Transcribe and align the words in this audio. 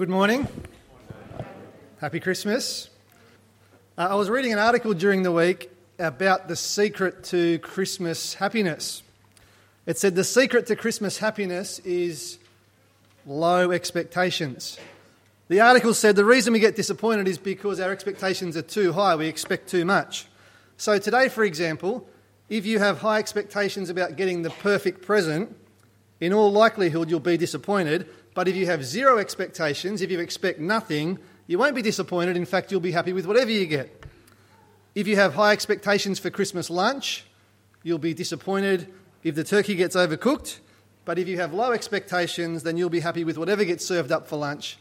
Good 0.00 0.08
morning. 0.08 0.48
Happy 2.00 2.20
Christmas. 2.20 2.88
Uh, 3.98 4.08
I 4.12 4.14
was 4.14 4.30
reading 4.30 4.50
an 4.50 4.58
article 4.58 4.94
during 4.94 5.24
the 5.24 5.30
week 5.30 5.70
about 5.98 6.48
the 6.48 6.56
secret 6.56 7.22
to 7.24 7.58
Christmas 7.58 8.32
happiness. 8.32 9.02
It 9.84 9.98
said 9.98 10.14
the 10.14 10.24
secret 10.24 10.64
to 10.68 10.74
Christmas 10.74 11.18
happiness 11.18 11.80
is 11.80 12.38
low 13.26 13.72
expectations. 13.72 14.78
The 15.48 15.60
article 15.60 15.92
said 15.92 16.16
the 16.16 16.24
reason 16.24 16.54
we 16.54 16.60
get 16.60 16.76
disappointed 16.76 17.28
is 17.28 17.36
because 17.36 17.78
our 17.78 17.92
expectations 17.92 18.56
are 18.56 18.62
too 18.62 18.94
high, 18.94 19.16
we 19.16 19.26
expect 19.26 19.68
too 19.68 19.84
much. 19.84 20.24
So, 20.78 20.98
today, 20.98 21.28
for 21.28 21.44
example, 21.44 22.08
if 22.48 22.64
you 22.64 22.78
have 22.78 23.00
high 23.00 23.18
expectations 23.18 23.90
about 23.90 24.16
getting 24.16 24.40
the 24.40 24.50
perfect 24.50 25.02
present, 25.02 25.54
in 26.20 26.32
all 26.32 26.50
likelihood 26.50 27.10
you'll 27.10 27.20
be 27.20 27.36
disappointed 27.36 28.08
but 28.34 28.48
if 28.48 28.56
you 28.56 28.66
have 28.66 28.84
zero 28.84 29.18
expectations, 29.18 30.02
if 30.02 30.10
you 30.10 30.20
expect 30.20 30.60
nothing, 30.60 31.18
you 31.46 31.58
won't 31.58 31.74
be 31.74 31.82
disappointed. 31.82 32.36
In 32.36 32.46
fact, 32.46 32.70
you'll 32.70 32.80
be 32.80 32.92
happy 32.92 33.12
with 33.12 33.26
whatever 33.26 33.50
you 33.50 33.66
get. 33.66 34.04
If 34.94 35.06
you 35.06 35.16
have 35.16 35.34
high 35.34 35.52
expectations 35.52 36.18
for 36.18 36.30
Christmas 36.30 36.70
lunch, 36.70 37.24
you'll 37.82 37.98
be 37.98 38.14
disappointed 38.14 38.92
if 39.22 39.34
the 39.34 39.44
turkey 39.44 39.74
gets 39.74 39.96
overcooked. 39.96 40.58
But 41.04 41.18
if 41.18 41.28
you 41.28 41.38
have 41.38 41.52
low 41.52 41.72
expectations, 41.72 42.62
then 42.62 42.76
you'll 42.76 42.90
be 42.90 43.00
happy 43.00 43.24
with 43.24 43.38
whatever 43.38 43.64
gets 43.64 43.84
served 43.84 44.12
up 44.12 44.28
for 44.28 44.36
lunch, 44.36 44.78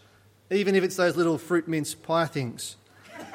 even 0.52 0.76
if 0.76 0.84
it's 0.84 0.95
those 0.95 1.16
little 1.16 1.38
fruit 1.38 1.68
mince 1.68 1.95
pie 1.95 2.26
things. 2.26 2.76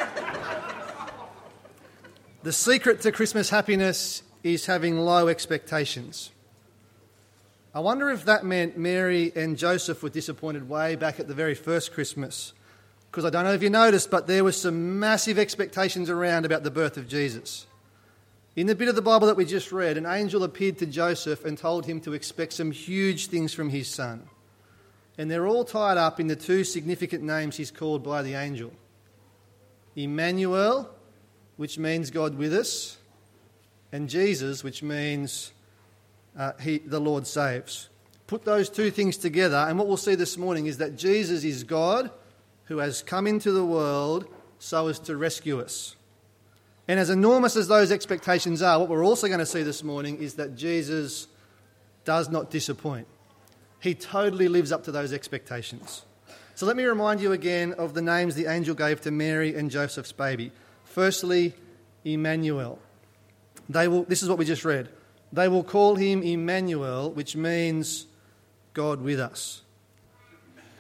the 2.43 2.53
secret 2.53 3.01
to 3.01 3.13
Christmas 3.13 3.51
happiness 3.51 4.23
is 4.43 4.67
having 4.67 4.99
low 4.99 5.29
expectations. 5.29 6.31
I 7.75 7.81
wonder 7.81 8.09
if 8.11 8.27
that 8.27 8.45
meant 8.45 8.79
Mary 8.79 9.33
and 9.35 9.59
Joseph 9.59 10.01
were 10.01 10.09
disappointed 10.09 10.69
way 10.69 10.95
back 10.95 11.19
at 11.19 11.27
the 11.27 11.35
very 11.35 11.57
first 11.57 11.93
Christmas. 11.93 12.53
Because 13.11 13.25
I 13.25 13.31
don't 13.31 13.43
know 13.43 13.53
if 13.53 13.65
you 13.65 13.71
noticed, 13.71 14.13
but 14.13 14.29
there 14.29 14.45
were 14.45 14.53
some 14.53 15.01
massive 15.01 15.41
expectations 15.41 16.09
around 16.09 16.45
about 16.47 16.63
the 16.63 16.71
birth 16.71 16.97
of 16.97 17.09
Jesus. 17.09 17.67
In 18.55 18.69
the 18.69 18.77
bit 18.77 18.87
of 18.87 18.95
the 18.95 19.03
Bible 19.03 19.27
that 19.27 19.37
we 19.37 19.45
just 19.45 19.73
read, 19.73 19.97
an 19.97 20.07
angel 20.07 20.45
appeared 20.45 20.79
to 20.79 20.87
Joseph 20.87 21.45
and 21.45 21.59
told 21.59 21.85
him 21.85 22.01
to 22.03 22.13
expect 22.13 22.53
some 22.53 22.71
huge 22.71 23.27
things 23.27 23.53
from 23.53 23.71
his 23.71 23.89
son. 23.89 24.29
And 25.19 25.29
they're 25.29 25.49
all 25.49 25.65
tied 25.65 25.97
up 25.97 26.21
in 26.21 26.29
the 26.29 26.37
two 26.37 26.63
significant 26.63 27.25
names 27.25 27.57
he's 27.57 27.73
called 27.73 28.05
by 28.05 28.23
the 28.23 28.35
angel 28.35 28.73
Emmanuel, 29.97 30.91
which 31.57 31.77
means 31.77 32.13
God 32.13 32.37
with 32.37 32.55
us, 32.55 32.99
and 33.91 34.09
Jesus, 34.09 34.63
which 34.63 34.81
means 34.81 35.53
uh, 36.39 36.53
he, 36.61 36.79
the 36.79 37.01
Lord 37.01 37.27
saves. 37.27 37.89
Put 38.27 38.45
those 38.45 38.71
two 38.71 38.91
things 38.91 39.17
together, 39.17 39.57
and 39.57 39.79
what 39.79 39.87
we'll 39.87 39.97
see 39.97 40.15
this 40.15 40.37
morning 40.37 40.67
is 40.67 40.79
that 40.79 40.97
Jesus 40.97 41.45
is 41.45 41.65
God 41.65 42.11
who 42.65 42.79
has 42.79 43.03
come 43.03 43.27
into 43.27 43.53
the 43.53 43.65
world 43.65 44.27
so 44.59 44.89
as 44.89 44.99
to 45.01 45.17
rescue 45.17 45.61
us. 45.61 45.97
And 46.89 46.99
as 47.01 47.11
enormous 47.11 47.57
as 47.57 47.69
those 47.69 47.91
expectations 47.91 48.63
are, 48.63 48.79
what 48.79 48.89
we're 48.89 49.05
also 49.05 49.27
going 49.27 49.41
to 49.41 49.47
see 49.47 49.63
this 49.63 49.83
morning 49.83 50.19
is 50.19 50.35
that 50.35 50.55
Jesus 50.55 51.29
does 52.05 52.29
not 52.29 52.51
disappoint. 52.51 53.07
He 53.81 53.95
totally 53.95 54.49
lives 54.49 54.73
up 54.73 54.85
to 54.85 54.93
those 54.93 55.13
expectations. 55.13 56.05
So 56.55 56.67
let 56.67 56.77
me 56.77 56.85
remind 56.85 57.21
you 57.21 57.33
again 57.33 57.75
of 57.75 57.95
the 57.95 58.03
names 58.03 58.35
the 58.35 58.47
angel 58.47 58.75
gave 58.75 59.01
to 59.03 59.11
Mary 59.11 59.55
and 59.55 59.71
Joseph's 59.71 60.13
baby. 60.13 60.53
Firstly, 60.85 61.55
Emmanuel. 62.05 62.79
They 63.69 63.89
will, 63.89 64.05
this 64.05 64.23
is 64.23 64.29
what 64.29 64.39
we 64.39 64.45
just 64.45 64.65
read. 64.65 64.89
They 65.35 65.49
will 65.49 65.65
call 65.65 65.97
him 65.97 66.23
Emmanuel, 66.23 67.11
which 67.11 67.35
means 67.35 68.07
God 68.73 69.03
with 69.03 69.19
us. 69.19 69.63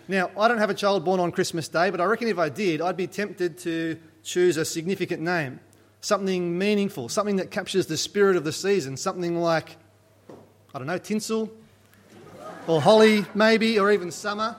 Now, 0.06 0.30
I 0.38 0.46
don't 0.46 0.58
have 0.58 0.70
a 0.70 0.74
child 0.74 1.04
born 1.04 1.18
on 1.18 1.32
Christmas 1.32 1.66
Day, 1.66 1.90
but 1.90 2.00
I 2.00 2.04
reckon 2.04 2.28
if 2.28 2.38
I 2.38 2.50
did, 2.50 2.80
I'd 2.80 2.96
be 2.96 3.08
tempted 3.08 3.58
to 3.58 3.98
choose 4.22 4.56
a 4.56 4.64
significant 4.64 5.22
name, 5.22 5.58
something 6.02 6.56
meaningful, 6.56 7.08
something 7.08 7.36
that 7.36 7.50
captures 7.50 7.86
the 7.86 7.96
spirit 7.96 8.36
of 8.36 8.44
the 8.44 8.52
season, 8.52 8.96
something 8.96 9.40
like, 9.40 9.76
I 10.72 10.78
don't 10.78 10.86
know, 10.86 10.98
tinsel, 10.98 11.50
or 12.68 12.80
holly 12.80 13.24
maybe, 13.34 13.80
or 13.80 13.90
even 13.90 14.12
summer. 14.12 14.56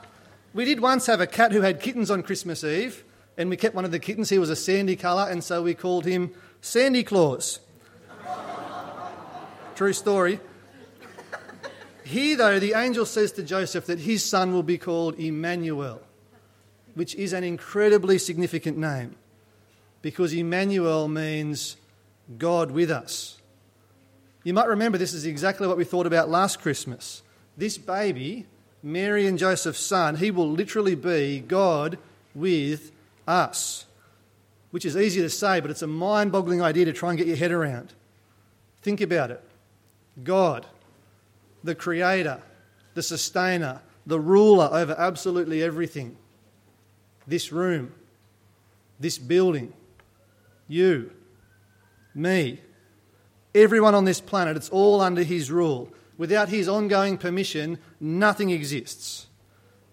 We 0.54 0.66
did 0.66 0.82
once 0.82 1.06
have 1.06 1.22
a 1.22 1.28
cat 1.28 1.54
who 1.54 1.62
had 1.62 1.80
kittens 1.80 2.12
on 2.12 2.22
Christmas 2.22 2.66
Eve, 2.66 3.06
and 3.38 3.50
we 3.50 3.56
kept 3.56 3.76
one 3.76 3.86
of 3.86 3.92
the 3.92 4.00
kittens. 4.00 4.30
He 4.30 4.40
was 4.40 4.50
a 4.50 4.58
sandy 4.58 4.98
colour, 4.98 5.30
and 5.30 5.42
so 5.42 5.64
we 5.64 5.74
called 5.74 6.04
him 6.04 6.32
Sandy 6.60 7.04
Claus. 7.04 7.60
True 9.76 9.92
story. 9.92 10.40
Here, 12.06 12.38
though, 12.38 12.60
the 12.60 12.74
angel 12.74 13.06
says 13.06 13.34
to 13.34 13.44
Joseph 13.44 13.88
that 13.88 14.00
his 14.00 14.24
son 14.24 14.54
will 14.54 14.64
be 14.64 14.78
called 14.78 15.20
Emmanuel, 15.20 16.02
which 16.94 17.14
is 17.16 17.34
an 17.34 17.44
incredibly 17.44 18.18
significant 18.18 18.78
name 18.78 19.16
because 20.02 20.34
Emmanuel 20.34 21.10
means 21.10 21.76
God 22.38 22.72
with 22.72 22.90
us. 22.90 23.42
You 24.44 24.54
might 24.54 24.68
remember 24.68 24.98
this 24.98 25.14
is 25.14 25.26
exactly 25.26 25.68
what 25.68 25.78
we 25.78 25.84
thought 25.84 26.06
about 26.06 26.30
last 26.30 26.62
Christmas. 26.62 27.24
This 27.58 27.78
baby, 27.78 28.46
Mary 28.82 29.26
and 29.26 29.38
Joseph's 29.38 29.80
son, 29.80 30.18
he 30.18 30.32
will 30.32 30.50
literally 30.50 30.96
be 30.96 31.40
God 31.40 31.98
with 32.34 32.92
us, 33.28 33.88
which 34.72 34.86
is 34.86 34.96
easy 34.96 35.22
to 35.22 35.30
say, 35.30 35.60
but 35.60 35.72
it's 35.72 35.82
a 35.82 35.88
mind 35.88 36.32
boggling 36.32 36.62
idea 36.62 36.86
to 36.86 36.94
try 36.94 37.10
and 37.10 37.18
get 37.18 37.28
your 37.28 37.36
head 37.36 37.52
around. 37.52 37.94
Think 38.84 39.02
about 39.02 39.32
it. 39.32 39.44
God, 40.24 40.66
the 41.64 41.76
creator, 41.76 42.42
the 42.94 43.04
sustainer, 43.04 43.82
the 44.06 44.20
ruler 44.20 44.70
over 44.72 44.96
absolutely 44.98 45.62
everything. 45.62 46.16
This 47.28 47.52
room, 47.52 47.94
this 49.00 49.18
building, 49.18 49.74
you, 50.68 51.12
me, 52.14 52.62
everyone 53.54 53.96
on 53.96 54.06
this 54.06 54.22
planet, 54.22 54.56
it's 54.56 54.70
all 54.70 55.02
under 55.02 55.24
his 55.24 55.52
rule. 55.52 55.92
Without 56.18 56.48
his 56.48 56.70
ongoing 56.70 57.18
permission, 57.18 57.78
nothing 58.00 58.52
exists. 58.52 59.28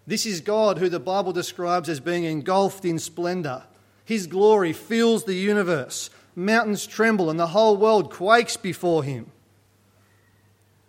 This 0.07 0.25
is 0.25 0.41
God 0.41 0.79
who 0.79 0.89
the 0.89 1.01
Bible 1.01 1.33
describes 1.33 1.89
as 1.89 1.99
being 1.99 2.25
engulfed 2.25 2.85
in 2.85 2.99
splendor. 2.99 3.65
His 4.05 4.27
glory 4.27 4.73
fills 4.73 5.25
the 5.25 5.35
universe. 5.35 6.11
Mountains 6.37 6.87
tremble 6.87 7.29
and 7.29 7.41
the 7.41 7.49
whole 7.49 7.77
world 7.77 8.13
quakes 8.13 8.57
before 8.57 9.03
him. 9.03 9.32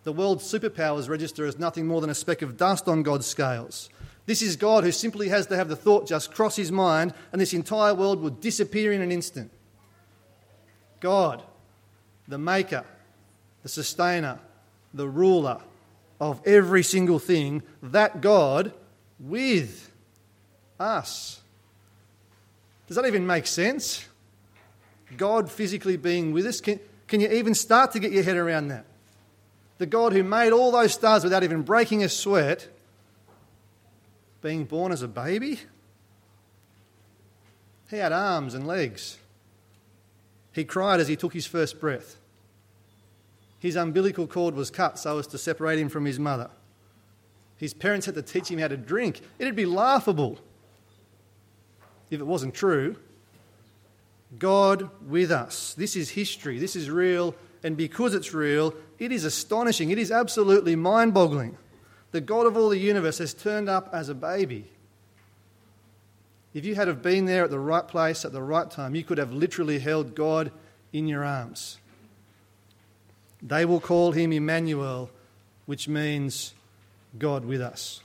The 0.03 0.13
world's 0.13 0.43
superpowers 0.43 1.09
register 1.09 1.45
as 1.45 1.57
nothing 1.57 1.87
more 1.87 2.01
than 2.01 2.09
a 2.09 2.15
speck 2.15 2.41
of 2.41 2.57
dust 2.57 2.87
on 2.87 3.03
God's 3.03 3.25
scales. 3.25 3.89
This 4.25 4.41
is 4.41 4.55
God 4.55 4.83
who 4.83 4.91
simply 4.91 5.29
has 5.29 5.47
to 5.47 5.55
have 5.55 5.69
the 5.69 5.75
thought 5.75 6.07
just 6.07 6.33
cross 6.33 6.55
his 6.55 6.71
mind, 6.71 7.13
and 7.31 7.41
this 7.41 7.53
entire 7.53 7.93
world 7.93 8.21
will 8.21 8.29
disappear 8.29 8.91
in 8.91 9.01
an 9.01 9.11
instant. 9.11 9.51
God, 10.99 11.43
the 12.27 12.37
maker, 12.37 12.85
the 13.63 13.69
sustainer, 13.69 14.39
the 14.93 15.07
ruler 15.07 15.59
of 16.19 16.41
every 16.45 16.83
single 16.83 17.19
thing, 17.19 17.63
that 17.81 18.21
God 18.21 18.73
with 19.19 19.91
us. 20.79 21.41
Does 22.87 22.95
that 22.95 23.05
even 23.05 23.25
make 23.25 23.47
sense? 23.47 24.05
God 25.17 25.51
physically 25.51 25.97
being 25.97 26.31
with 26.31 26.45
us? 26.45 26.61
Can, 26.61 26.79
can 27.07 27.19
you 27.19 27.29
even 27.29 27.53
start 27.53 27.91
to 27.91 27.99
get 27.99 28.11
your 28.11 28.23
head 28.23 28.37
around 28.37 28.69
that? 28.69 28.85
The 29.77 29.85
God 29.85 30.13
who 30.13 30.23
made 30.23 30.51
all 30.51 30.71
those 30.71 30.93
stars 30.93 31.23
without 31.23 31.43
even 31.43 31.61
breaking 31.61 32.03
a 32.03 32.09
sweat, 32.09 32.67
being 34.41 34.65
born 34.65 34.91
as 34.91 35.01
a 35.01 35.07
baby? 35.07 35.59
He 37.89 37.97
had 37.97 38.11
arms 38.11 38.53
and 38.53 38.65
legs. 38.65 39.17
He 40.51 40.63
cried 40.63 40.99
as 40.99 41.07
he 41.07 41.15
took 41.15 41.33
his 41.33 41.45
first 41.45 41.79
breath. 41.79 42.17
His 43.59 43.75
umbilical 43.75 44.27
cord 44.27 44.55
was 44.55 44.69
cut 44.69 44.99
so 44.99 45.19
as 45.19 45.27
to 45.27 45.37
separate 45.37 45.79
him 45.79 45.89
from 45.89 46.05
his 46.05 46.19
mother. 46.19 46.49
His 47.57 47.73
parents 47.73 48.05
had 48.05 48.15
to 48.15 48.21
teach 48.21 48.49
him 48.49 48.59
how 48.59 48.67
to 48.67 48.77
drink. 48.77 49.21
It'd 49.39 49.55
be 49.55 49.65
laughable 49.65 50.37
if 52.09 52.19
it 52.19 52.25
wasn't 52.25 52.53
true. 52.53 52.97
God 54.37 54.89
with 55.07 55.31
us. 55.31 55.73
This 55.75 55.95
is 55.95 56.09
history. 56.09 56.59
This 56.59 56.75
is 56.75 56.89
real 56.89 57.35
and 57.63 57.77
because 57.77 58.13
it's 58.13 58.33
real, 58.33 58.73
it 58.99 59.11
is 59.11 59.23
astonishing. 59.23 59.89
It 59.89 59.97
is 59.97 60.11
absolutely 60.11 60.75
mind 60.75 61.13
boggling. 61.13 61.57
The 62.11 62.21
God 62.21 62.45
of 62.45 62.57
all 62.57 62.69
the 62.69 62.77
universe 62.77 63.17
has 63.17 63.33
turned 63.33 63.69
up 63.69 63.89
as 63.93 64.09
a 64.09 64.13
baby. 64.13 64.65
If 66.53 66.65
you 66.65 66.75
had 66.75 66.87
have 66.87 67.01
been 67.01 67.25
there 67.25 67.45
at 67.45 67.49
the 67.49 67.59
right 67.59 67.87
place 67.87 68.25
at 68.25 68.31
the 68.31 68.43
right 68.43 68.69
time, 68.69 68.93
you 68.93 69.03
could 69.03 69.17
have 69.17 69.31
literally 69.31 69.79
held 69.79 70.13
God 70.13 70.51
in 70.91 71.07
your 71.07 71.23
arms. 71.25 71.79
They 73.41 73.65
will 73.65 73.79
call 73.79 74.11
him 74.11 74.31
Emmanuel, 74.31 75.09
which 75.65 75.87
means 75.87 76.53
God 77.17 77.45
with 77.45 77.61
us. 77.61 78.01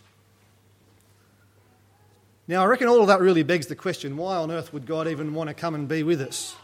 Now, 2.47 2.63
I 2.63 2.67
reckon 2.67 2.89
all 2.89 3.03
of 3.03 3.09
that 3.09 3.21
really 3.21 3.43
begs 3.43 3.67
the 3.67 3.77
question 3.77 4.17
why 4.17 4.37
on 4.37 4.51
earth 4.51 4.73
would 4.73 4.87
God 4.87 5.07
even 5.07 5.35
want 5.35 5.49
to 5.49 5.55
come 5.55 5.75
and 5.75 5.87
be 5.87 6.03
with 6.03 6.23
us? 6.23 6.57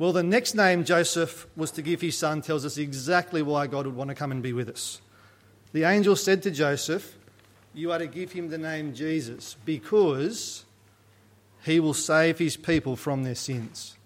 Well, 0.00 0.14
the 0.14 0.22
next 0.22 0.54
name 0.54 0.84
Joseph 0.84 1.46
was 1.56 1.70
to 1.72 1.82
give 1.82 2.00
his 2.00 2.16
son 2.16 2.40
tells 2.40 2.64
us 2.64 2.78
exactly 2.78 3.42
why 3.42 3.66
God 3.66 3.84
would 3.84 3.94
want 3.94 4.08
to 4.08 4.14
come 4.14 4.32
and 4.32 4.42
be 4.42 4.54
with 4.54 4.70
us. 4.70 4.98
The 5.74 5.82
angel 5.82 6.16
said 6.16 6.42
to 6.44 6.50
Joseph, 6.50 7.18
You 7.74 7.92
are 7.92 7.98
to 7.98 8.06
give 8.06 8.32
him 8.32 8.48
the 8.48 8.56
name 8.56 8.94
Jesus 8.94 9.56
because 9.66 10.64
he 11.66 11.80
will 11.80 11.92
save 11.92 12.38
his 12.38 12.56
people 12.56 12.96
from 12.96 13.24
their 13.24 13.34
sins. 13.34 13.98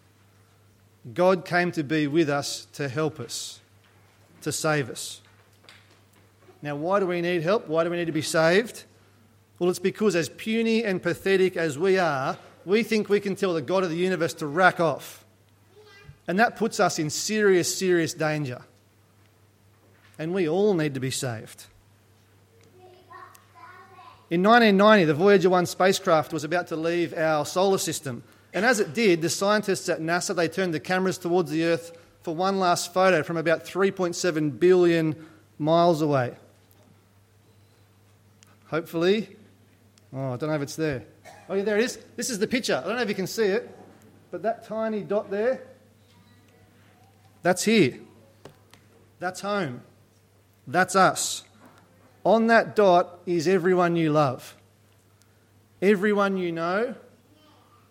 God 1.15 1.45
came 1.45 1.71
to 1.71 1.85
be 1.85 2.09
with 2.09 2.29
us 2.29 2.67
to 2.73 2.89
help 2.89 3.21
us, 3.21 3.61
to 4.43 4.51
save 4.51 4.91
us. 4.91 5.21
Now, 6.61 6.75
why 6.75 6.99
do 6.99 7.07
we 7.07 7.21
need 7.21 7.45
help? 7.45 7.69
Why 7.69 7.85
do 7.85 7.91
we 7.91 7.99
need 7.99 8.07
to 8.07 8.13
be 8.13 8.21
saved? 8.21 8.83
Well, 9.61 9.71
it's 9.71 9.79
because, 9.79 10.17
as 10.17 10.29
puny 10.29 10.83
and 10.83 11.01
pathetic 11.01 11.57
as 11.57 11.79
we 11.79 11.99
are, 12.01 12.37
we 12.65 12.83
think 12.83 13.09
we 13.09 13.21
can 13.21 13.37
tell 13.37 13.55
the 13.55 13.63
God 13.63 13.85
of 13.85 13.91
the 13.91 13.97
universe 13.97 14.35
to 14.35 14.49
rack 14.49 14.81
off. 14.81 15.24
And 16.27 16.39
that 16.39 16.57
puts 16.57 16.81
us 16.81 16.99
in 16.99 17.11
serious, 17.11 17.77
serious 17.77 18.15
danger. 18.15 18.63
And 20.19 20.33
we 20.33 20.49
all 20.49 20.75
need 20.75 20.95
to 20.95 21.01
be 21.01 21.11
saved. 21.11 21.67
In 24.31 24.43
1990, 24.43 25.05
the 25.05 25.15
Voyager 25.15 25.51
1 25.51 25.67
spacecraft 25.67 26.33
was 26.33 26.45
about 26.45 26.69
to 26.69 26.77
leave 26.77 27.13
our 27.17 27.45
solar 27.45 27.79
system. 27.79 28.23
And 28.55 28.65
as 28.65 28.81
it 28.81 28.95
did, 28.95 29.21
the 29.21 29.29
scientists 29.29 29.89
at 29.89 30.01
NASA, 30.01 30.35
they 30.35 30.49
turned 30.49 30.73
the 30.73 30.81
cameras 30.81 31.19
towards 31.19 31.51
the 31.51 31.65
Earth 31.65 31.97
for 32.23 32.35
one 32.35 32.59
last 32.59 32.95
photo 32.95 33.23
from 33.23 33.37
about 33.37 33.65
3.7 33.67 34.59
billion 34.59 35.15
miles 35.59 36.01
away. 36.01 36.35
Hopefully, 38.69 39.29
oh, 40.13 40.33
I 40.33 40.37
don't 40.37 40.49
know 40.49 40.57
if 40.57 40.63
it's 40.63 40.77
there. 40.77 41.05
Oh, 41.49 41.55
yeah, 41.55 41.63
there 41.63 41.77
it 41.77 41.85
is. 41.85 41.99
This 42.17 42.31
is 42.31 42.39
the 42.39 42.47
picture. 42.47 42.81
I 42.83 42.87
don't 42.87 42.97
know 42.97 43.03
if 43.03 43.09
you 43.09 43.15
can 43.15 43.27
see 43.27 43.45
it, 43.45 43.77
but 44.31 44.43
that 44.43 44.67
tiny 44.67 45.03
dot 45.03 45.31
there, 45.31 45.63
that's 47.45 47.65
here. 47.65 48.01
That's 49.19 49.43
home. 49.43 49.83
That's 50.67 50.97
us. 50.97 51.45
On 52.25 52.47
that 52.47 52.75
dot 52.75 53.19
is 53.27 53.47
everyone 53.47 53.97
you 53.97 54.11
love, 54.11 54.57
everyone 55.83 56.39
you 56.39 56.53
know, 56.53 56.95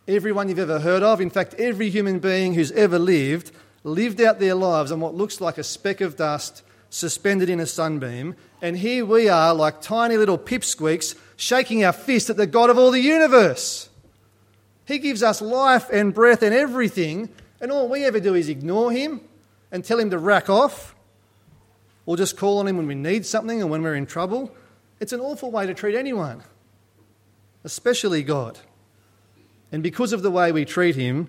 everyone 0.07 0.49
you've 0.49 0.57
ever 0.57 0.79
heard 0.79 1.03
of. 1.03 1.21
In 1.21 1.29
fact, 1.29 1.53
every 1.59 1.91
human 1.91 2.17
being 2.17 2.55
who's 2.55 2.71
ever 2.71 2.97
lived 2.97 3.51
lived 3.83 4.19
out 4.21 4.39
their 4.39 4.55
lives 4.55 4.91
on 4.91 4.99
what 4.99 5.13
looks 5.13 5.39
like 5.39 5.59
a 5.59 5.63
speck 5.63 6.01
of 6.01 6.17
dust 6.17 6.63
suspended 6.89 7.47
in 7.47 7.59
a 7.59 7.67
sunbeam. 7.67 8.35
And 8.59 8.75
here 8.75 9.05
we 9.05 9.29
are, 9.29 9.53
like 9.53 9.81
tiny 9.81 10.17
little 10.17 10.39
pipsqueaks, 10.39 11.15
shaking 11.35 11.83
our 11.83 11.93
fist 11.93 12.31
at 12.31 12.37
the 12.37 12.47
God 12.47 12.71
of 12.71 12.79
all 12.79 12.89
the 12.89 12.99
universe. 12.99 13.87
He 14.85 14.97
gives 14.97 15.21
us 15.21 15.43
life 15.43 15.91
and 15.91 16.11
breath 16.11 16.41
and 16.41 16.55
everything, 16.55 17.29
and 17.61 17.71
all 17.71 17.87
we 17.87 18.03
ever 18.03 18.19
do 18.19 18.33
is 18.33 18.49
ignore 18.49 18.91
Him 18.91 19.21
and 19.73 19.83
tell 19.83 19.99
Him 19.99 20.11
to 20.11 20.17
rack 20.17 20.49
off 20.49 20.95
or 22.05 22.15
just 22.15 22.37
call 22.37 22.59
on 22.59 22.67
Him 22.67 22.77
when 22.77 22.87
we 22.87 22.95
need 22.95 23.25
something 23.25 23.61
or 23.61 23.67
when 23.67 23.81
we're 23.81 23.95
in 23.95 24.05
trouble. 24.05 24.55
It's 25.01 25.11
an 25.11 25.19
awful 25.19 25.51
way 25.51 25.65
to 25.65 25.73
treat 25.73 25.95
anyone, 25.95 26.43
especially 27.65 28.23
God. 28.23 28.59
And 29.71 29.81
because 29.81 30.13
of 30.13 30.21
the 30.21 30.31
way 30.31 30.51
we 30.51 30.63
treat 30.63 30.95
Him, 30.95 31.27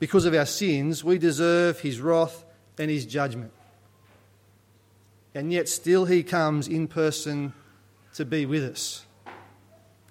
because 0.00 0.24
of 0.24 0.34
our 0.34 0.46
sins, 0.46 1.04
we 1.04 1.18
deserve 1.18 1.80
His 1.80 2.00
wrath 2.00 2.44
and 2.78 2.90
His 2.90 3.06
judgment. 3.06 3.52
And 5.34 5.52
yet, 5.52 5.68
still, 5.68 6.06
He 6.06 6.22
comes 6.22 6.66
in 6.66 6.88
person 6.88 7.52
to 8.14 8.24
be 8.24 8.46
with 8.46 8.64
us. 8.64 9.04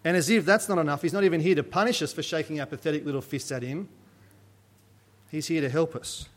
And 0.06 0.16
as 0.16 0.30
if 0.30 0.46
that's 0.46 0.70
not 0.70 0.78
enough, 0.78 1.02
He's 1.02 1.14
not 1.14 1.24
even 1.24 1.42
here 1.42 1.56
to 1.56 1.64
punish 1.64 2.04
us 2.04 2.14
for 2.14 2.22
shaking 2.22 2.60
our 2.60 2.68
pathetic 2.68 3.04
little 3.04 3.22
fists 3.22 3.52
at 3.52 3.64
Him. 3.64 3.90
He's 5.32 5.48
here 5.48 5.62
to 5.62 5.70
help 5.70 5.96
us. 5.96 6.30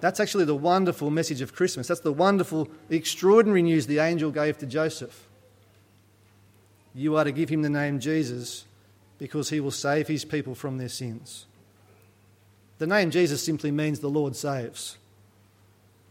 That's 0.00 0.20
actually 0.20 0.46
the 0.46 0.54
wonderful 0.54 1.10
message 1.10 1.40
of 1.40 1.54
Christmas. 1.54 1.88
That's 1.88 2.00
the 2.00 2.12
wonderful, 2.12 2.68
extraordinary 2.88 3.62
news 3.62 3.86
the 3.86 3.98
angel 3.98 4.30
gave 4.30 4.58
to 4.58 4.66
Joseph. 4.66 5.28
You 6.94 7.16
are 7.16 7.24
to 7.24 7.32
give 7.32 7.48
him 7.48 7.62
the 7.62 7.70
name 7.70 8.00
Jesus 8.00 8.64
because 9.18 9.50
he 9.50 9.60
will 9.60 9.70
save 9.70 10.08
his 10.08 10.24
people 10.24 10.54
from 10.54 10.78
their 10.78 10.88
sins. 10.88 11.46
The 12.78 12.86
name 12.86 13.10
Jesus 13.10 13.44
simply 13.44 13.70
means 13.70 14.00
the 14.00 14.08
Lord 14.08 14.34
saves. 14.34 14.96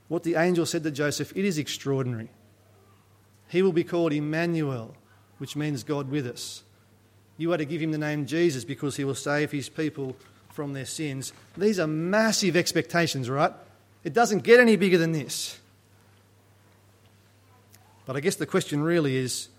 What 0.08 0.24
the 0.24 0.36
angel 0.36 0.66
said 0.66 0.84
to 0.84 0.92
Joseph, 0.92 1.36
it 1.36 1.44
is 1.44 1.58
extraordinary. 1.58 2.30
He 3.48 3.64
will 3.64 3.74
be 3.74 3.84
called 3.84 4.14
Emmanuel, 4.14 4.96
which 5.40 5.56
means 5.56 5.84
God 5.84 6.10
with 6.10 6.28
us. 6.28 6.64
You 7.38 7.52
are 7.54 7.58
to 7.58 7.66
give 7.66 7.82
him 7.82 7.92
the 7.92 7.98
name 7.98 8.28
Jesus 8.28 8.64
because 8.64 8.98
he 8.98 9.04
will 9.04 9.16
save 9.16 9.52
his 9.52 9.70
people 9.70 10.16
from 10.52 10.74
their 10.74 10.86
sins. 10.86 11.34
These 11.58 11.80
are 11.80 11.88
massive 11.88 12.56
expectations, 12.56 13.30
right? 13.30 13.54
It 14.04 14.14
doesn't 14.14 14.44
get 14.44 14.60
any 14.60 14.76
bigger 14.76 14.98
than 14.98 15.12
this. 15.12 15.60
But 18.06 18.16
I 18.16 18.22
guess 18.22 18.36
the 18.36 18.46
question 18.46 18.82
really 18.82 19.18
is 19.18 19.50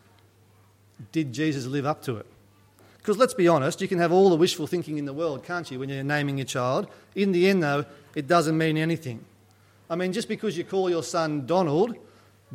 did 1.12 1.32
Jesus 1.32 1.66
live 1.66 1.86
up 1.86 2.02
to 2.02 2.16
it? 2.16 2.26
Because 2.98 3.16
let's 3.16 3.32
be 3.32 3.48
honest, 3.48 3.80
you 3.80 3.88
can 3.88 3.98
have 3.98 4.12
all 4.12 4.28
the 4.28 4.36
wishful 4.36 4.66
thinking 4.66 4.98
in 4.98 5.06
the 5.06 5.12
world, 5.12 5.44
can't 5.44 5.70
you, 5.70 5.78
when 5.78 5.88
you're 5.88 6.04
naming 6.04 6.36
your 6.36 6.44
child? 6.44 6.86
In 7.14 7.32
the 7.32 7.48
end, 7.48 7.62
though, 7.62 7.86
it 8.14 8.26
doesn't 8.26 8.58
mean 8.58 8.76
anything. 8.76 9.24
I 9.88 9.96
mean, 9.96 10.12
just 10.12 10.28
because 10.28 10.56
you 10.58 10.64
call 10.64 10.90
your 10.90 11.02
son 11.02 11.46
Donald 11.46 11.96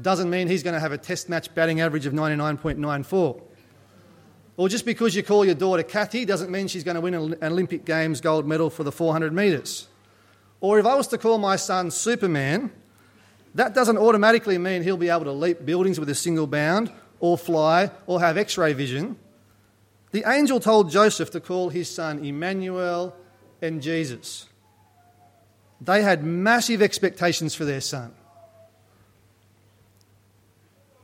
doesn't 0.01 0.29
mean 0.29 0.47
he's 0.47 0.63
going 0.63 0.73
to 0.73 0.79
have 0.79 0.91
a 0.91 0.97
test 0.97 1.29
match 1.29 1.53
batting 1.55 1.81
average 1.81 2.05
of 2.05 2.13
99.94. 2.13 3.41
Or 4.57 4.69
just 4.69 4.85
because 4.85 5.15
you 5.15 5.23
call 5.23 5.43
your 5.43 5.55
daughter 5.55 5.83
Kathy 5.83 6.25
doesn't 6.25 6.51
mean 6.51 6.67
she's 6.67 6.83
going 6.83 6.95
to 6.95 7.01
win 7.01 7.13
an 7.13 7.37
Olympic 7.41 7.83
Games 7.83 8.21
gold 8.21 8.47
medal 8.47 8.69
for 8.69 8.83
the 8.83 8.91
400 8.91 9.33
metres. 9.33 9.87
Or 10.65 10.79
if 10.79 10.87
I 10.87 10.95
was 10.95 11.05
to 11.09 11.19
call 11.19 11.37
my 11.37 11.57
son 11.57 11.91
Superman, 11.91 12.71
that 13.53 13.75
doesn't 13.75 13.99
automatically 13.99 14.57
mean 14.57 14.81
he'll 14.81 14.97
be 14.97 15.09
able 15.09 15.25
to 15.25 15.31
leap 15.31 15.63
buildings 15.63 15.99
with 15.99 16.09
a 16.09 16.15
single 16.15 16.47
bound, 16.47 16.91
or 17.19 17.37
fly, 17.37 17.91
or 18.07 18.19
have 18.19 18.35
x 18.35 18.57
ray 18.57 18.73
vision. 18.73 19.15
The 20.09 20.23
angel 20.25 20.59
told 20.59 20.89
Joseph 20.89 21.29
to 21.31 21.39
call 21.39 21.69
his 21.69 21.87
son 21.87 22.25
Emmanuel 22.25 23.15
and 23.61 23.79
Jesus. 23.79 24.47
They 25.79 26.01
had 26.01 26.23
massive 26.23 26.81
expectations 26.81 27.53
for 27.53 27.63
their 27.63 27.79
son. 27.79 28.11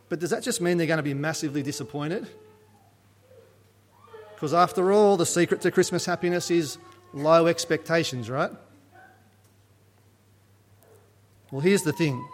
But 0.10 0.22
does 0.22 0.32
that 0.32 0.42
just 0.42 0.60
mean 0.60 0.80
they're 0.80 0.88
going 0.88 0.98
to 0.98 1.04
be 1.04 1.14
massively 1.14 1.62
disappointed? 1.62 2.28
Because 4.34 4.56
after 4.56 4.92
all, 4.92 5.18
the 5.18 5.26
secret 5.28 5.62
to 5.62 5.70
Christmas 5.70 6.08
happiness 6.08 6.50
is 6.50 6.80
low 7.14 7.46
expectations, 7.46 8.28
right? 8.28 8.50
Well, 11.52 11.62
here's 11.62 11.84
the 11.84 11.94
thing 11.94 12.26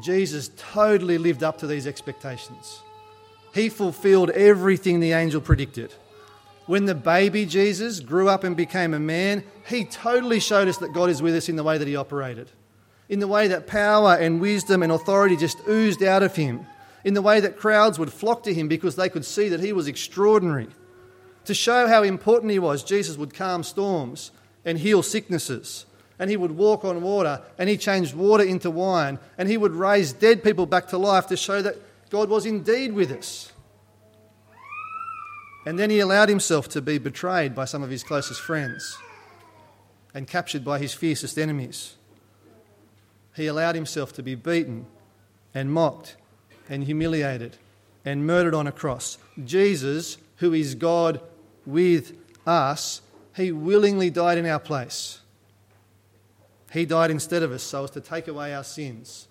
Jesus 0.00 0.50
totally 0.56 1.18
lived 1.18 1.42
up 1.42 1.58
to 1.58 1.66
these 1.66 1.86
expectations. 1.86 2.82
He 3.54 3.70
fulfilled 3.70 4.30
everything 4.30 5.00
the 5.00 5.12
angel 5.12 5.40
predicted. 5.40 5.94
When 6.66 6.84
the 6.84 6.94
baby 6.94 7.46
Jesus 7.46 7.98
grew 7.98 8.28
up 8.28 8.44
and 8.44 8.54
became 8.54 8.92
a 8.92 9.00
man, 9.00 9.42
he 9.66 9.86
totally 9.86 10.38
showed 10.38 10.68
us 10.68 10.76
that 10.78 10.92
God 10.92 11.08
is 11.08 11.22
with 11.22 11.34
us 11.34 11.48
in 11.48 11.56
the 11.56 11.64
way 11.64 11.78
that 11.78 11.88
he 11.88 11.96
operated, 11.96 12.50
in 13.08 13.20
the 13.20 13.26
way 13.26 13.48
that 13.48 13.66
power 13.66 14.14
and 14.14 14.38
wisdom 14.38 14.82
and 14.82 14.92
authority 14.92 15.34
just 15.34 15.58
oozed 15.66 16.02
out 16.02 16.22
of 16.22 16.36
him, 16.36 16.66
in 17.04 17.14
the 17.14 17.22
way 17.22 17.40
that 17.40 17.56
crowds 17.56 17.98
would 17.98 18.12
flock 18.12 18.42
to 18.42 18.52
him 18.52 18.68
because 18.68 18.96
they 18.96 19.08
could 19.08 19.24
see 19.24 19.48
that 19.48 19.60
he 19.60 19.72
was 19.72 19.88
extraordinary. 19.88 20.68
To 21.46 21.54
show 21.54 21.88
how 21.88 22.02
important 22.02 22.52
he 22.52 22.58
was, 22.58 22.84
Jesus 22.84 23.16
would 23.16 23.32
calm 23.32 23.62
storms 23.62 24.30
and 24.62 24.78
heal 24.78 25.02
sicknesses 25.02 25.86
and 26.18 26.30
he 26.30 26.36
would 26.36 26.52
walk 26.52 26.84
on 26.84 27.02
water, 27.02 27.40
and 27.58 27.68
he 27.68 27.76
changed 27.76 28.14
water 28.14 28.44
into 28.44 28.70
wine, 28.70 29.18
and 29.36 29.48
he 29.48 29.56
would 29.56 29.72
raise 29.72 30.12
dead 30.12 30.42
people 30.42 30.66
back 30.66 30.88
to 30.88 30.98
life 30.98 31.26
to 31.28 31.36
show 31.36 31.62
that 31.62 31.76
God 32.10 32.28
was 32.28 32.46
indeed 32.46 32.92
with 32.92 33.10
us. 33.12 33.52
And 35.66 35.78
then 35.78 35.90
he 35.90 36.00
allowed 36.00 36.28
himself 36.28 36.68
to 36.70 36.80
be 36.80 36.98
betrayed 36.98 37.54
by 37.54 37.66
some 37.66 37.82
of 37.82 37.90
his 37.90 38.02
closest 38.02 38.40
friends 38.40 38.96
and 40.14 40.26
captured 40.26 40.64
by 40.64 40.78
his 40.78 40.94
fiercest 40.94 41.38
enemies. 41.38 41.96
He 43.36 43.46
allowed 43.46 43.74
himself 43.74 44.12
to 44.14 44.22
be 44.22 44.34
beaten 44.34 44.86
and 45.54 45.70
mocked 45.70 46.16
and 46.68 46.84
humiliated 46.84 47.56
and 48.04 48.26
murdered 48.26 48.54
on 48.54 48.66
a 48.66 48.72
cross. 48.72 49.18
Jesus, 49.44 50.16
who 50.36 50.54
is 50.54 50.74
God 50.74 51.20
with 51.66 52.16
us, 52.46 53.02
he 53.36 53.52
willingly 53.52 54.10
died 54.10 54.38
in 54.38 54.46
our 54.46 54.58
place. 54.58 55.20
He 56.72 56.84
died 56.84 57.10
instead 57.10 57.42
of 57.42 57.52
us 57.52 57.62
so 57.62 57.84
as 57.84 57.90
to 57.92 58.00
take 58.00 58.28
away 58.28 58.54
our 58.54 58.64
sins, 58.64 59.28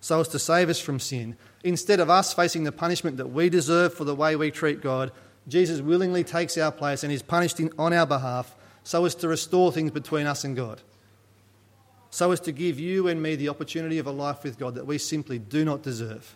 so 0.00 0.20
as 0.20 0.28
to 0.28 0.38
save 0.38 0.68
us 0.68 0.80
from 0.80 0.98
sin. 0.98 1.36
Instead 1.62 2.00
of 2.00 2.08
us 2.08 2.32
facing 2.32 2.64
the 2.64 2.72
punishment 2.72 3.18
that 3.18 3.30
we 3.30 3.50
deserve 3.50 3.92
for 3.92 4.04
the 4.04 4.14
way 4.14 4.34
we 4.34 4.50
treat 4.50 4.80
God, 4.80 5.12
Jesus 5.46 5.80
willingly 5.80 6.24
takes 6.24 6.56
our 6.56 6.72
place 6.72 7.02
and 7.02 7.12
is 7.12 7.22
punished 7.22 7.60
on 7.78 7.92
our 7.92 8.06
behalf 8.06 8.54
so 8.82 9.04
as 9.04 9.14
to 9.16 9.28
restore 9.28 9.72
things 9.72 9.90
between 9.90 10.26
us 10.26 10.44
and 10.44 10.56
God. 10.56 10.80
So 12.10 12.32
as 12.32 12.40
to 12.40 12.52
give 12.52 12.80
you 12.80 13.08
and 13.08 13.22
me 13.22 13.36
the 13.36 13.50
opportunity 13.50 13.98
of 13.98 14.06
a 14.06 14.10
life 14.10 14.42
with 14.42 14.58
God 14.58 14.74
that 14.74 14.86
we 14.86 14.98
simply 14.98 15.38
do 15.38 15.64
not 15.64 15.82
deserve. 15.82 16.34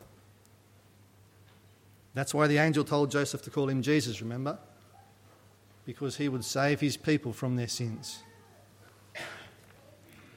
That's 2.12 2.32
why 2.32 2.46
the 2.46 2.58
angel 2.58 2.84
told 2.84 3.10
Joseph 3.10 3.42
to 3.42 3.50
call 3.50 3.68
him 3.68 3.82
Jesus, 3.82 4.20
remember? 4.20 4.58
Because 5.84 6.16
he 6.16 6.28
would 6.28 6.44
save 6.44 6.80
his 6.80 6.96
people 6.96 7.32
from 7.32 7.56
their 7.56 7.66
sins. 7.66 8.22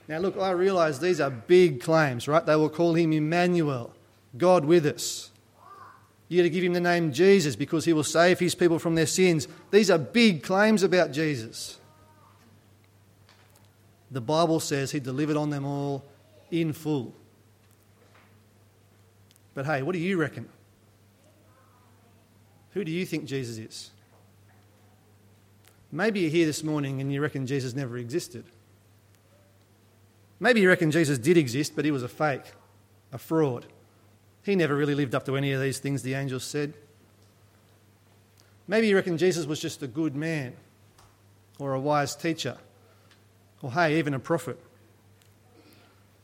Now, 0.08 0.20
look, 0.20 0.38
I 0.38 0.52
realize 0.52 1.00
these 1.00 1.20
are 1.20 1.30
big 1.30 1.82
claims, 1.82 2.28
right? 2.28 2.46
They 2.46 2.56
will 2.56 2.70
call 2.70 2.94
him 2.94 3.12
Emmanuel, 3.12 3.94
God 4.38 4.64
with 4.64 4.86
us. 4.86 5.32
You're 6.30 6.44
to 6.44 6.50
give 6.50 6.64
him 6.64 6.74
the 6.74 6.82
name 6.82 7.14
Jesus 7.14 7.56
because 7.56 7.86
he 7.86 7.94
will 7.94 8.04
save 8.04 8.40
his 8.40 8.56
people 8.56 8.80
from 8.80 8.96
their 8.96 9.06
sins. 9.06 9.48
These 9.72 9.90
are 9.90 9.98
big 9.98 10.44
claims 10.44 10.84
about 10.84 11.12
Jesus. 11.12 11.80
The 14.12 14.22
Bible 14.22 14.60
says 14.60 14.92
he 14.92 15.00
delivered 15.00 15.38
on 15.38 15.50
them 15.50 15.66
all 15.66 16.04
in 16.52 16.74
full. 16.74 17.14
But 19.54 19.66
hey, 19.66 19.82
what 19.82 19.94
do 19.94 20.00
you 20.00 20.18
reckon? 20.18 20.48
Who 22.72 22.84
do 22.84 22.92
you 22.92 23.06
think 23.06 23.26
Jesus 23.26 23.58
is? 23.58 23.92
Maybe 25.92 26.22
you're 26.22 26.30
here 26.30 26.46
this 26.46 26.64
morning 26.64 27.02
and 27.02 27.12
you 27.12 27.22
reckon 27.22 27.48
Jesus 27.48 27.74
never 27.74 27.98
existed. 27.98 28.46
Maybe 30.40 30.62
you 30.62 30.70
reckon 30.70 30.92
Jesus 30.92 31.18
did 31.18 31.38
exist, 31.38 31.76
but 31.76 31.86
he 31.86 31.92
was 31.92 32.04
a 32.04 32.08
fake, 32.08 32.44
a 33.12 33.18
fraud. 33.18 33.66
He 34.44 34.56
never 34.56 34.76
really 34.76 34.96
lived 34.96 35.16
up 35.16 35.26
to 35.26 35.36
any 35.36 35.52
of 35.52 35.62
these 35.62 35.80
things 35.80 36.04
the 36.04 36.14
angels 36.14 36.44
said. 36.44 36.74
Maybe 38.68 38.88
you 38.88 38.96
reckon 38.96 39.18
Jesus 39.18 39.46
was 39.46 39.60
just 39.60 39.82
a 39.82 39.88
good 39.88 40.16
man 40.16 40.54
or 41.60 41.74
a 41.74 41.80
wise 41.80 42.16
teacher 42.16 42.58
or, 43.62 43.72
hey, 43.72 43.98
even 43.98 44.14
a 44.14 44.20
prophet. 44.20 44.60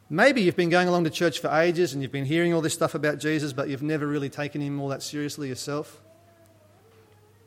Maybe 0.10 0.42
you've 0.42 0.56
been 0.56 0.70
going 0.70 0.88
along 0.88 1.06
to 1.06 1.10
church 1.10 1.40
for 1.40 1.50
ages 1.50 1.94
and 1.94 2.02
you've 2.02 2.12
been 2.12 2.26
hearing 2.26 2.54
all 2.54 2.62
this 2.62 2.74
stuff 2.74 2.94
about 2.94 3.18
Jesus, 3.18 3.52
but 3.52 3.70
you've 3.70 3.82
never 3.82 4.06
really 4.06 4.30
taken 4.30 4.62
him 4.62 4.80
all 4.80 4.90
that 4.90 5.02
seriously 5.02 5.48
yourself. 5.48 6.02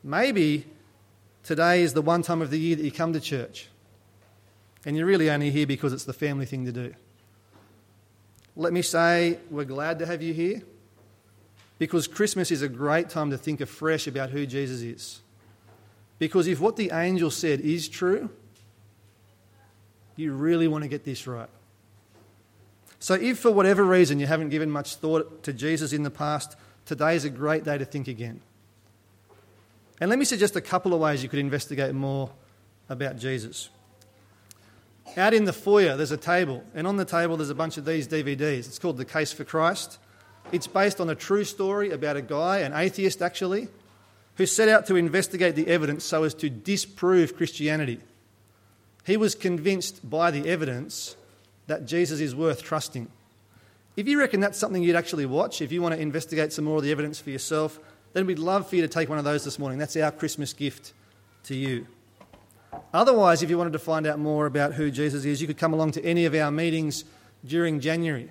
Maybe 0.03 0.65
today 1.43 1.81
is 1.81 1.93
the 1.93 2.01
one 2.01 2.23
time 2.23 2.41
of 2.41 2.49
the 2.49 2.59
year 2.59 2.75
that 2.75 2.83
you 2.83 2.91
come 2.91 3.13
to 3.13 3.21
church 3.21 3.69
and 4.87 4.95
you're 4.95 5.05
really 5.05 5.29
only 5.29 5.51
here 5.51 5.67
because 5.67 5.91
it's 5.91 6.05
the 6.05 6.13
family 6.13 6.45
thing 6.45 6.63
to 6.63 6.71
do. 6.71 6.93
Let 8.55 8.71
me 8.71 8.81
say, 8.81 9.37
we're 9.51 9.65
glad 9.65 9.99
to 9.99 10.05
have 10.05 10.21
you 10.21 10.33
here 10.33 10.61
because 11.77 12.07
Christmas 12.07 12.51
is 12.51 12.61
a 12.61 12.69
great 12.69 13.09
time 13.09 13.29
to 13.31 13.37
think 13.37 13.59
afresh 13.59 14.07
about 14.07 14.29
who 14.29 14.45
Jesus 14.45 14.79
is. 14.79 15.19
Because 16.19 16.47
if 16.47 16.61
what 16.61 16.77
the 16.77 16.91
angel 16.93 17.29
said 17.29 17.59
is 17.59 17.89
true, 17.89 18.29
you 20.15 20.31
really 20.31 20.69
want 20.69 20.85
to 20.85 20.87
get 20.87 21.03
this 21.03 21.27
right. 21.27 21.49
So, 22.99 23.15
if 23.15 23.39
for 23.39 23.51
whatever 23.51 23.83
reason 23.83 24.19
you 24.19 24.25
haven't 24.25 24.49
given 24.49 24.71
much 24.71 24.95
thought 24.95 25.43
to 25.43 25.51
Jesus 25.51 25.91
in 25.91 26.03
the 26.03 26.09
past, 26.09 26.55
today 26.85 27.17
is 27.17 27.25
a 27.25 27.29
great 27.29 27.65
day 27.65 27.77
to 27.77 27.83
think 27.83 28.07
again. 28.07 28.39
And 29.99 30.09
let 30.09 30.17
me 30.17 30.23
suggest 30.23 30.55
a 30.55 30.61
couple 30.61 30.93
of 30.93 31.01
ways 31.01 31.21
you 31.21 31.27
could 31.27 31.39
investigate 31.39 31.93
more 31.93 32.31
about 32.87 33.17
Jesus. 33.17 33.69
Out 35.15 35.33
in 35.33 35.45
the 35.45 35.53
foyer, 35.53 35.95
there's 35.95 36.11
a 36.11 36.17
table, 36.17 36.63
and 36.75 36.85
on 36.85 36.97
the 36.97 37.05
table, 37.05 37.37
there's 37.37 37.49
a 37.49 37.55
bunch 37.55 37.77
of 37.77 37.85
these 37.85 38.07
DVDs. 38.07 38.67
It's 38.67 38.79
called 38.79 38.97
The 38.97 39.05
Case 39.05 39.31
for 39.33 39.43
Christ. 39.43 39.97
It's 40.51 40.67
based 40.67 41.01
on 41.01 41.09
a 41.09 41.15
true 41.15 41.43
story 41.43 41.91
about 41.91 42.17
a 42.17 42.21
guy, 42.21 42.59
an 42.59 42.73
atheist 42.73 43.21
actually, 43.21 43.67
who 44.35 44.45
set 44.45 44.69
out 44.69 44.85
to 44.87 44.95
investigate 44.95 45.55
the 45.55 45.67
evidence 45.67 46.03
so 46.03 46.23
as 46.23 46.33
to 46.35 46.49
disprove 46.49 47.35
Christianity. 47.35 47.99
He 49.05 49.17
was 49.17 49.35
convinced 49.35 50.07
by 50.07 50.31
the 50.31 50.47
evidence 50.47 51.15
that 51.65 51.85
Jesus 51.85 52.19
is 52.19 52.35
worth 52.35 52.61
trusting. 52.61 53.09
If 53.95 54.07
you 54.07 54.19
reckon 54.19 54.39
that's 54.39 54.59
something 54.59 54.83
you'd 54.83 54.95
actually 54.95 55.25
watch, 55.25 55.61
if 55.61 55.71
you 55.71 55.81
want 55.81 55.95
to 55.95 56.01
investigate 56.01 56.53
some 56.53 56.65
more 56.65 56.77
of 56.77 56.83
the 56.83 56.91
evidence 56.91 57.19
for 57.19 57.31
yourself, 57.31 57.79
then 58.13 58.25
we'd 58.27 58.39
love 58.39 58.69
for 58.69 58.75
you 58.75 58.83
to 58.83 58.87
take 58.87 59.09
one 59.09 59.17
of 59.17 59.23
those 59.23 59.43
this 59.43 59.57
morning. 59.57 59.79
That's 59.79 59.97
our 59.97 60.11
Christmas 60.11 60.53
gift 60.53 60.93
to 61.45 61.55
you. 61.55 61.87
Otherwise, 62.93 63.43
if 63.43 63.49
you 63.49 63.57
wanted 63.57 63.73
to 63.73 63.79
find 63.79 64.07
out 64.07 64.19
more 64.19 64.45
about 64.45 64.73
who 64.73 64.89
Jesus 64.89 65.25
is, 65.25 65.41
you 65.41 65.47
could 65.47 65.57
come 65.57 65.73
along 65.73 65.91
to 65.91 66.03
any 66.05 66.25
of 66.25 66.33
our 66.33 66.51
meetings 66.51 67.03
during 67.45 67.79
January. 67.79 68.29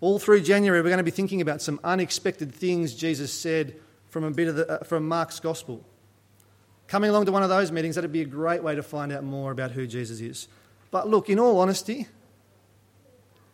All 0.00 0.18
through 0.18 0.42
January, 0.42 0.80
we're 0.80 0.90
going 0.90 0.98
to 0.98 1.04
be 1.04 1.10
thinking 1.10 1.40
about 1.40 1.62
some 1.62 1.80
unexpected 1.82 2.54
things 2.54 2.94
Jesus 2.94 3.32
said 3.32 3.76
from 4.08 4.24
a 4.24 4.30
bit 4.30 4.48
of 4.48 4.56
the, 4.56 4.70
uh, 4.80 4.84
from 4.84 5.08
Mark's 5.08 5.40
Gospel. 5.40 5.82
Coming 6.86 7.10
along 7.10 7.26
to 7.26 7.32
one 7.32 7.42
of 7.42 7.48
those 7.48 7.72
meetings, 7.72 7.94
that'd 7.94 8.12
be 8.12 8.20
a 8.20 8.26
great 8.26 8.62
way 8.62 8.74
to 8.74 8.82
find 8.82 9.10
out 9.10 9.24
more 9.24 9.50
about 9.50 9.72
who 9.72 9.86
Jesus 9.86 10.20
is. 10.20 10.48
But 10.90 11.08
look, 11.08 11.28
in 11.30 11.40
all 11.40 11.58
honesty, 11.58 12.06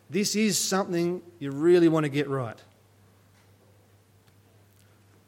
this 0.09 0.35
is 0.35 0.57
something 0.57 1.21
you 1.39 1.51
really 1.51 1.87
want 1.87 2.03
to 2.03 2.09
get 2.09 2.29
right. 2.29 2.57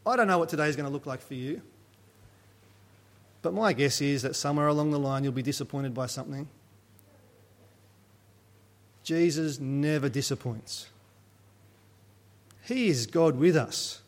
I 0.06 0.16
don't 0.16 0.28
know 0.28 0.38
what 0.38 0.50
today 0.50 0.68
is 0.68 0.76
going 0.76 0.86
to 0.86 0.92
look 0.92 1.08
like 1.08 1.22
for 1.22 1.34
you. 1.34 1.62
But 3.46 3.54
my 3.54 3.74
guess 3.74 4.02
is 4.02 4.24
that 4.24 4.36
somewhere 4.36 4.66
along 4.66 4.90
the 4.90 4.98
line 4.98 5.24
you'll 5.24 5.32
be 5.32 5.44
disappointed 5.44 5.94
by 5.94 6.08
something. 6.08 6.48
Jesus 9.04 9.60
never 9.60 10.10
disappoints. 10.10 10.88
He 12.64 12.88
is 12.88 13.06
God 13.06 13.38
with 13.38 13.56
us. 13.56 14.02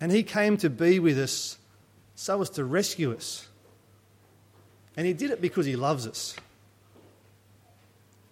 And 0.00 0.10
He 0.10 0.22
came 0.22 0.56
to 0.56 0.70
be 0.70 1.00
with 1.00 1.18
us 1.18 1.58
so 2.14 2.40
as 2.40 2.48
to 2.52 2.64
rescue 2.64 3.12
us. 3.12 3.46
And 4.96 5.06
He 5.06 5.12
did 5.12 5.30
it 5.30 5.42
because 5.42 5.66
He 5.66 5.76
loves 5.76 6.06
us. 6.06 6.34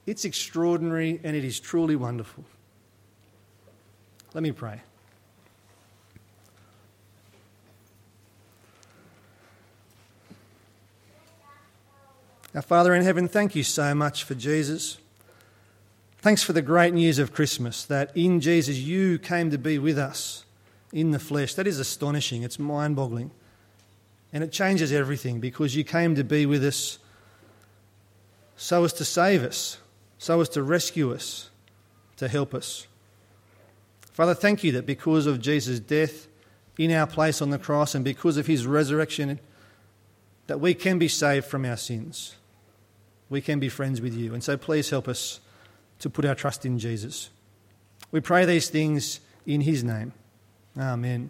It's 0.07 0.25
extraordinary 0.25 1.21
and 1.23 1.37
it 1.37 1.45
is 1.45 1.61
truly 1.61 1.97
wonderful. 1.97 2.45
Let 4.33 4.43
me 4.43 4.53
pray. 4.53 4.81
Our 12.53 12.63
Father 12.63 12.97
in 12.97 13.05
heaven, 13.05 13.29
thank 13.29 13.55
you 13.55 13.63
so 13.63 13.95
much 13.95 14.25
for 14.25 14.35
Jesus. 14.35 14.99
Thanks 16.19 16.43
for 16.43 16.53
the 16.53 16.61
great 16.61 16.93
news 16.93 17.21
of 17.21 17.33
Christmas 17.33 17.85
that 17.85 18.11
in 18.17 18.41
Jesus 18.41 18.77
you 18.77 19.21
came 19.21 19.53
to 19.53 19.59
be 19.59 19.79
with 19.79 19.97
us 19.97 20.45
in 20.93 21.13
the 21.13 21.21
flesh. 21.21 21.55
That 21.55 21.69
is 21.69 21.79
astonishing. 21.79 22.43
It's 22.43 22.59
mind 22.59 22.97
boggling. 22.97 23.31
And 24.33 24.43
it 24.43 24.51
changes 24.51 24.91
everything 24.91 25.39
because 25.39 25.77
you 25.77 25.85
came 25.85 26.17
to 26.17 26.25
be 26.25 26.45
with 26.45 26.65
us 26.65 26.99
so 28.57 28.83
as 28.83 28.93
to 28.95 29.05
save 29.05 29.45
us, 29.45 29.79
so 30.19 30.41
as 30.41 30.49
to 30.51 30.63
rescue 30.65 31.15
us, 31.15 31.51
to 32.17 32.27
help 32.27 32.53
us. 32.53 32.89
Father, 34.13 34.35
thank 34.35 34.65
you 34.65 34.73
that 34.73 34.87
because 34.87 35.27
of 35.27 35.41
Jesus' 35.41 35.79
death 35.79 36.27
in 36.77 36.91
our 36.91 37.07
place 37.07 37.41
on 37.41 37.51
the 37.51 37.59
cross 37.61 37.95
and 37.95 38.05
because 38.05 38.37
of 38.37 38.49
his 38.49 38.67
resurrection, 38.67 39.39
that 40.49 40.59
we 40.59 40.75
can 40.75 40.99
be 40.99 41.07
saved 41.07 41.47
from 41.47 41.65
our 41.65 41.77
sins 41.77 42.35
we 43.31 43.41
can 43.41 43.61
be 43.61 43.69
friends 43.69 44.01
with 44.01 44.15
you. 44.15 44.35
And 44.35 44.45
so 44.45 44.57
please 44.57 44.91
help 44.91 45.09
us 45.09 45.41
to 46.01 46.11
put 46.11 46.25
our 46.25 46.35
trust 46.35 46.67
in 46.67 46.79
Jesus. 46.79 47.31
We 48.11 48.21
pray 48.21 48.45
these 48.45 48.69
things 48.69 49.21
in 49.47 49.63
his 49.63 49.85
name. 49.85 50.13
Amen. 50.79 51.29